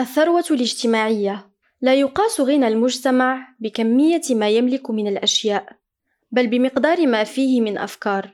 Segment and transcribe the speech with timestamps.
[0.00, 1.50] الثروة الاجتماعية
[1.80, 5.76] لا يقاس غنى المجتمع بكمية ما يملك من الأشياء،
[6.32, 8.30] بل بمقدار ما فيه من أفكار.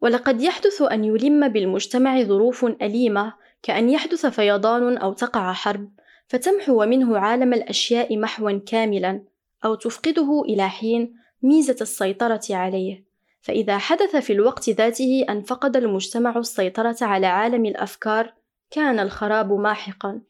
[0.00, 3.32] ولقد يحدث أن يلم بالمجتمع ظروف أليمة
[3.62, 5.90] كأن يحدث فيضان أو تقع حرب،
[6.26, 9.22] فتمحو منه عالم الأشياء محوا كاملا،
[9.64, 13.04] أو تفقده إلى حين ميزة السيطرة عليه.
[13.40, 18.34] فإذا حدث في الوقت ذاته أن فقد المجتمع السيطرة على عالم الأفكار،
[18.70, 20.20] كان الخراب ماحقا.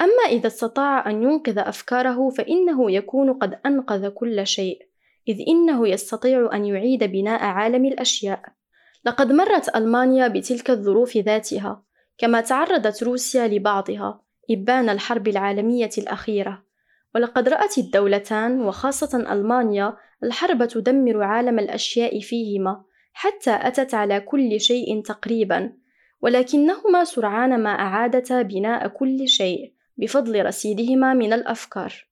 [0.00, 4.88] أما إذا استطاع أن ينقذ أفكاره فإنه يكون قد أنقذ كل شيء،
[5.28, 8.42] إذ إنه يستطيع أن يعيد بناء عالم الأشياء.
[9.04, 11.82] لقد مرت ألمانيا بتلك الظروف ذاتها،
[12.18, 16.64] كما تعرضت روسيا لبعضها إبان الحرب العالمية الأخيرة.
[17.14, 25.02] ولقد رأت الدولتان وخاصة ألمانيا الحرب تدمر عالم الأشياء فيهما، حتى أتت على كل شيء
[25.02, 25.72] تقريبا،
[26.20, 32.08] ولكنهما سرعان ما أعادتا بناء كل شيء بفضل رصيدهما من الأفكار.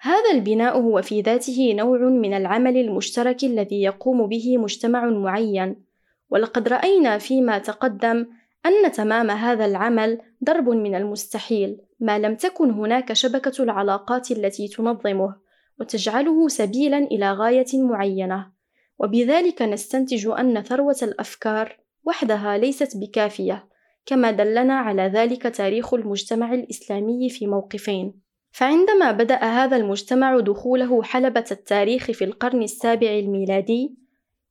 [0.00, 5.84] هذا البناء هو في ذاته نوع من العمل المشترك الذي يقوم به مجتمع معين،
[6.30, 8.26] ولقد رأينا فيما تقدم
[8.66, 15.36] أن تمام هذا العمل ضرب من المستحيل ما لم تكن هناك شبكة العلاقات التي تنظمه
[15.80, 18.52] وتجعله سبيلا إلى غاية معينة،
[18.98, 23.68] وبذلك نستنتج أن ثروة الأفكار وحدها ليست بكافية،
[24.06, 28.14] كما دلنا على ذلك تاريخ المجتمع الإسلامي في موقفين.
[28.50, 33.94] فعندما بدأ هذا المجتمع دخوله حلبة التاريخ في القرن السابع الميلادي،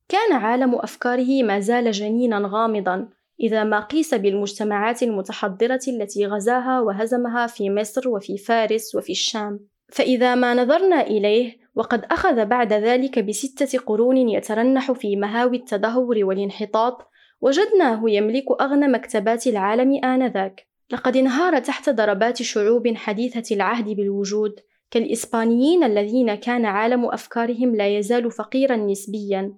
[0.08, 3.08] كان عالم أفكاره ما زال جنينا غامضا
[3.40, 9.60] إذا ما قيس بالمجتمعات المتحضرة التي غزاها وهزمها في مصر وفي فارس وفي الشام.
[9.88, 17.08] فإذا ما نظرنا إليه وقد أخذ بعد ذلك بستة قرون يترنح في مهاوي التدهور والانحطاط،
[17.42, 20.66] وجدناه يملك أغنى مكتبات العالم آنذاك.
[20.90, 28.30] لقد انهار تحت ضربات شعوب حديثة العهد بالوجود كالإسبانيين الذين كان عالم أفكارهم لا يزال
[28.30, 29.54] فقيرا نسبيا.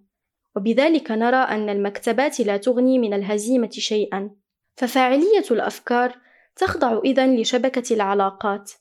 [0.57, 4.31] وبذلك نرى أن المكتبات لا تغني من الهزيمة شيئا.
[4.77, 6.17] ففاعلية الأفكار
[6.57, 8.73] تخضع إذا لشبكة العلاقات.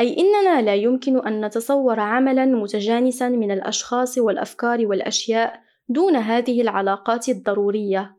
[0.00, 7.28] أي إننا لا يمكن أن نتصور عملا متجانسا من الأشخاص والأفكار والأشياء دون هذه العلاقات
[7.28, 8.16] الضرورية.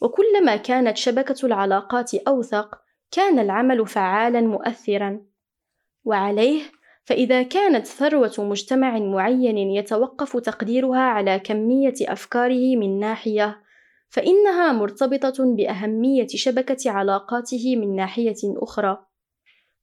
[0.00, 2.78] وكلما كانت شبكة العلاقات أوثق
[3.10, 5.20] كان العمل فعالا مؤثرا
[6.04, 6.62] وعليه
[7.04, 13.62] فإذا كانت ثروة مجتمع معين يتوقف تقديرها على كمية أفكاره من ناحية،
[14.08, 19.06] فإنها مرتبطة بأهمية شبكة علاقاته من ناحية أخرى.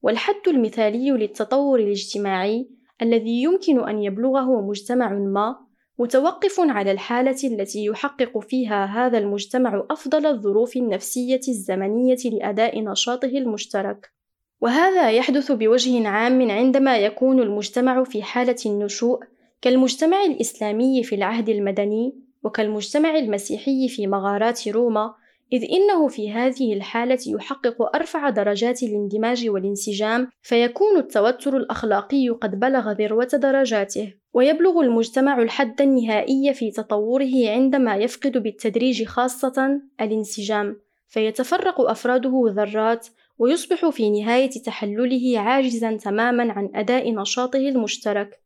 [0.02, 2.70] والحد المثالي للتطور الاجتماعي
[3.02, 5.67] الذي يمكن أن يبلغه مجتمع ما
[5.98, 14.12] متوقف على الحالة التي يحقق فيها هذا المجتمع أفضل الظروف النفسية الزمنية لأداء نشاطه المشترك.
[14.60, 19.20] وهذا يحدث بوجه عام عندما يكون المجتمع في حالة النشوء
[19.62, 25.14] كالمجتمع الإسلامي في العهد المدني وكالمجتمع المسيحي في مغارات روما
[25.52, 32.92] إذ إنه في هذه الحالة يحقق أرفع درجات الاندماج والانسجام فيكون التوتر الأخلاقي قد بلغ
[32.92, 42.42] ذروة درجاته ويبلغ المجتمع الحد النهائي في تطوره عندما يفقد بالتدريج خاصة الانسجام فيتفرق أفراده
[42.46, 48.40] ذرات ويصبح في نهاية تحلله عاجزا تماما عن أداء نشاطه المشترك.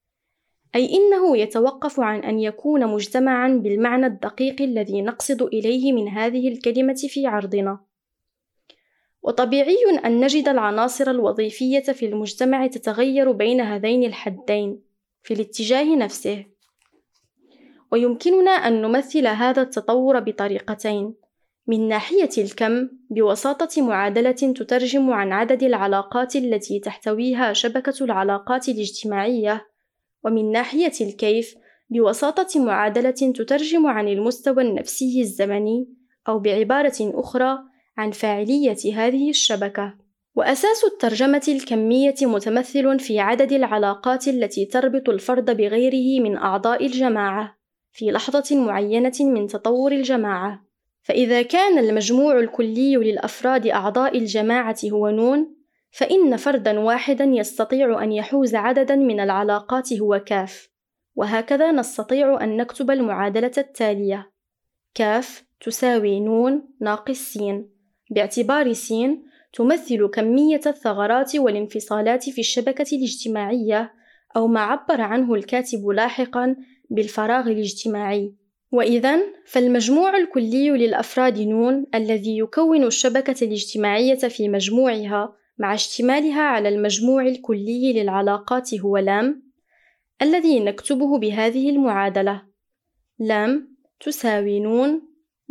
[0.75, 7.09] أي إنه يتوقف عن أن يكون مجتمعا بالمعنى الدقيق الذي نقصد إليه من هذه الكلمة
[7.09, 7.81] في عرضنا.
[9.23, 14.92] وطبيعي أن نجد العناصر الوظيفية في المجتمع تتغير بين هذين الحدين.
[15.23, 16.45] في الاتجاه نفسه.
[17.93, 21.15] ويمكننا أن نمثل هذا التطور بطريقتين.
[21.67, 29.67] من ناحية الكم بوساطة معادلة تترجم عن عدد العلاقات التي تحتويها شبكة العلاقات الاجتماعية،
[30.25, 31.55] ومن ناحية الكيف
[31.91, 35.89] بوساطة معادلة تترجم عن المستوى النفسي الزمني،
[36.29, 37.59] أو بعبارة أخرى
[37.97, 40.02] عن فاعلية هذه الشبكة.
[40.35, 47.59] وأساس الترجمة الكمية متمثل في عدد العلاقات التي تربط الفرد بغيره من أعضاء الجماعة
[47.91, 50.65] في لحظة معينة من تطور الجماعة.
[51.03, 55.57] فإذا كان المجموع الكلي للأفراد أعضاء الجماعة هو نون،
[55.91, 60.69] فإن فردا واحدا يستطيع أن يحوز عددا من العلاقات هو كاف،
[61.15, 64.33] وهكذا نستطيع أن نكتب المعادلة التالية:
[64.95, 67.39] كاف تساوي نون ناقص س،
[68.11, 68.93] باعتبار س
[69.53, 73.93] تمثل كمية الثغرات والانفصالات في الشبكة الاجتماعية،
[74.37, 76.57] أو ما عبر عنه الكاتب لاحقا
[76.91, 78.35] بالفراغ الاجتماعي.
[78.73, 87.27] وإذا فالمجموع الكلي للأفراد نون الذي يكون الشبكة الاجتماعية في مجموعها مع اشتمالها على المجموع
[87.27, 89.43] الكلي للعلاقات هو لام
[90.23, 92.43] الذي نكتبه بهذه المعادلة
[93.19, 95.03] لام تساوي نون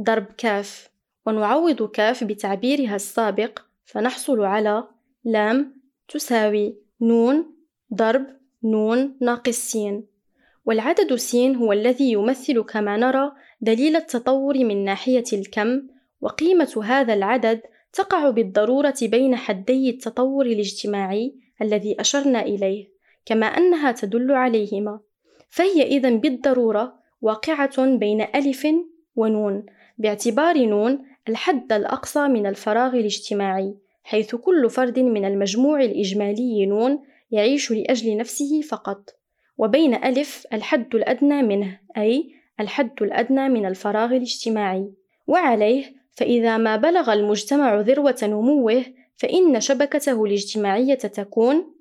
[0.02, 0.90] ضرب كاف
[1.26, 3.60] ونعوض كاف بتعبيرها السابق
[3.92, 4.88] فنحصل على
[5.24, 7.56] لام تساوي نون
[7.94, 8.26] ضرب
[8.64, 9.78] نون ناقص س
[10.66, 15.88] والعدد س هو الذي يمثل كما نرى دليل التطور من ناحية الكم
[16.22, 17.62] وقيمة هذا العدد
[17.94, 22.88] تقع بالضرورة بين حدي التطور الاجتماعي الذي أشرنا إليه
[23.26, 25.00] كما أنها تدل عليهما.
[25.50, 28.68] فهي إذا بالضرورة واقعة بين ألف
[29.16, 29.66] ونون
[29.98, 37.00] باعتبار نون الحد الأقصى من الفراغ الاجتماعي حيث كل فرد من المجموع الإجمالي نون
[37.32, 39.10] يعيش لأجل نفسه فقط.
[39.58, 44.92] وبين ألف الحد الأدنى منه أي الحد الأدنى من الفراغ الاجتماعي.
[45.28, 48.86] وعليه فإذا ما بلغ المجتمع ذروة نموه
[49.16, 51.74] فإن شبكته الاجتماعية تكون.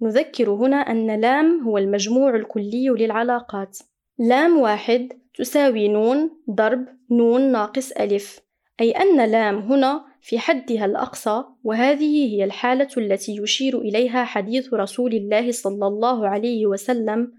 [0.00, 3.78] نذكر هنا أن لام هو المجموع الكلي للعلاقات.
[4.18, 8.43] لام واحد تساوي نون ضرب نون ناقص ألف.
[8.80, 15.14] أي أن لام هنا في حدها الأقصى وهذه هي الحالة التي يشير إليها حديث رسول
[15.14, 17.32] الله صلى الله عليه وسلم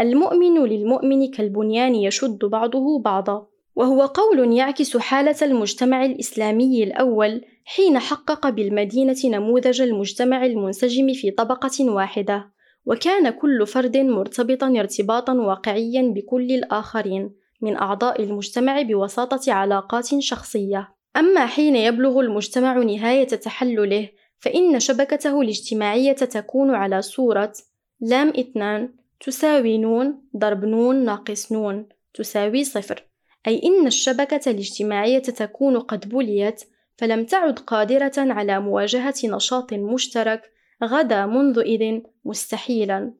[0.00, 3.46] المؤمن للمؤمن كالبنيان يشد بعضه بعضا
[3.76, 11.90] وهو قول يعكس حالة المجتمع الإسلامي الأول حين حقق بالمدينة نموذج المجتمع المنسجم في طبقة
[11.90, 12.50] واحدة
[12.86, 17.30] وكان كل فرد مرتبطا ارتباطا واقعيا بكل الآخرين.
[17.60, 20.88] من أعضاء المجتمع بوساطة علاقات شخصية.
[21.16, 24.08] أما حين يبلغ المجتمع نهاية تحلله
[24.38, 27.52] فإن شبكته الاجتماعية تكون على صورة
[28.00, 33.04] لام اثنان تساوي نون ضرب نون ناقص نون تساوي صفر.
[33.46, 36.64] أي إن الشبكة الاجتماعية تكون قد بليت
[36.96, 40.52] فلم تعد قادرة على مواجهة نشاط مشترك
[40.84, 43.12] غدا منذ إذ مستحيلا.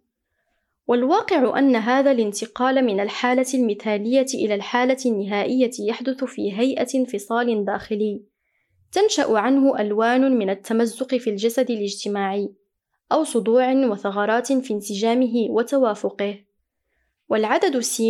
[0.89, 8.23] والواقع أن هذا الانتقال من الحالة المثالية إلى الحالة النهائية يحدث في هيئة انفصال داخلي.
[8.93, 12.51] تنشأ عنه ألوان من التمزق في الجسد الاجتماعي
[13.13, 16.39] أو صدوع وثغرات في انسجامه وتوافقه.
[17.29, 18.03] والعدد س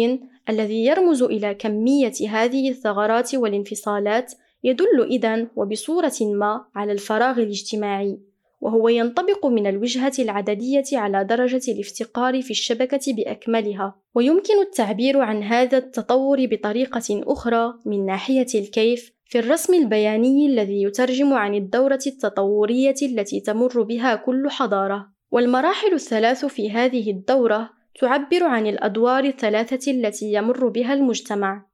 [0.49, 4.35] الذي يرمز إلى كمية هذه الثغرات والانفصالات
[4.65, 8.28] يدل إذن وبصورة ما على الفراغ الاجتماعي.
[8.61, 15.79] وهو ينطبق من الوجهة العددية على درجة الافتقار في الشبكة بأكملها، ويمكن التعبير عن هذا
[15.79, 23.41] التطور بطريقة أخرى من ناحية الكيف في الرسم البياني الذي يترجم عن الدورة التطورية التي
[23.41, 27.71] تمر بها كل حضارة، والمراحل الثلاث في هذه الدورة
[28.01, 31.67] تعبر عن الأدوار الثلاثة التي يمر بها المجتمع.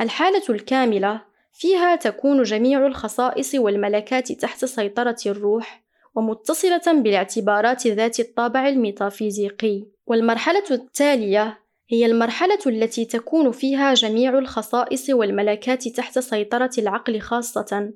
[0.00, 1.22] الحالة الكاملة
[1.52, 5.85] فيها تكون جميع الخصائص والملكات تحت سيطرة الروح،
[6.16, 9.86] ومتصلة بالاعتبارات ذات الطابع الميتافيزيقي.
[10.06, 11.58] والمرحلة التالية
[11.88, 17.92] هي المرحلة التي تكون فيها جميع الخصائص والملكات تحت سيطرة العقل خاصة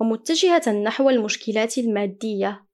[0.00, 2.64] ومتجهة نحو المشكلات المادية.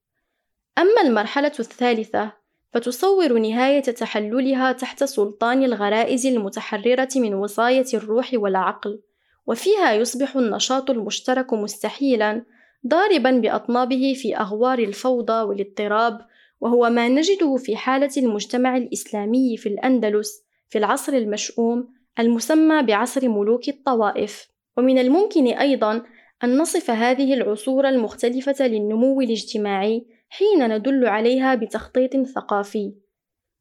[0.77, 2.31] أما المرحلة الثالثة
[2.73, 9.01] فتصور نهاية تحللها تحت سلطان الغرائز المتحررة من وصاية الروح والعقل
[9.47, 12.45] وفيها يصبح النشاط المشترك مستحيلا
[12.87, 16.25] ضاربا بأطنابه في أغوار الفوضى والاضطراب
[16.61, 23.69] وهو ما نجده في حالة المجتمع الإسلامي في الأندلس في العصر المشؤوم المسمى بعصر ملوك
[23.69, 24.49] الطوائف.
[24.77, 26.03] ومن الممكن أيضا
[26.43, 32.93] أن نصف هذه العصور المختلفة للنمو الاجتماعي حين ندل عليها بتخطيط ثقافي.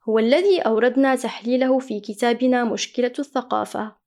[0.08, 3.97] هو الذي أوردنا تحليله في كتابنا مشكلة الثقافة.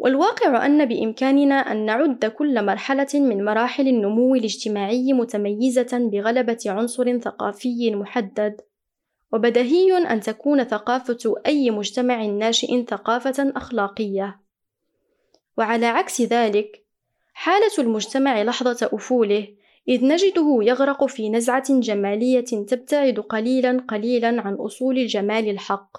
[0.00, 7.94] والواقع أن بإمكاننا أن نعد كل مرحلة من مراحل النمو الاجتماعي متميزة بغلبة عنصر ثقافي
[7.94, 8.60] محدد،
[9.32, 14.40] وبديهي أن تكون ثقافة أي مجتمع ناشئ ثقافة أخلاقية.
[15.58, 16.84] وعلى عكس ذلك،
[17.32, 19.48] حالة المجتمع لحظة أفوله
[19.88, 25.96] إذ نجده يغرق في نزعة جمالية تبتعد قليلا قليلا عن أصول الجمال الحق.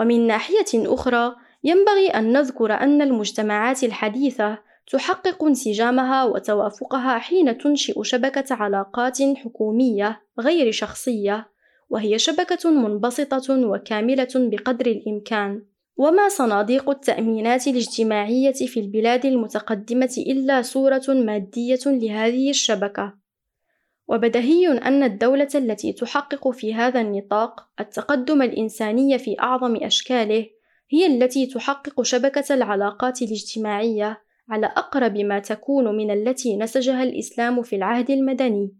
[0.00, 4.58] ومن ناحية أخرى، ينبغي أن نذكر أن المجتمعات الحديثة
[4.90, 11.48] تحقق انسجامها وتوافقها حين تنشئ شبكة علاقات حكومية غير شخصية،
[11.90, 15.62] وهي شبكة منبسطة وكاملة بقدر الإمكان.
[15.96, 23.14] وما صناديق التأمينات الاجتماعية في البلاد المتقدمة إلا صورة مادية لهذه الشبكة.
[24.08, 30.55] وبدهي أن الدولة التي تحقق في هذا النطاق التقدم الإنساني في أعظم أشكاله
[30.90, 37.76] هي التي تحقق شبكة العلاقات الاجتماعية على أقرب ما تكون من التي نسجها الإسلام في
[37.76, 38.76] العهد المدني.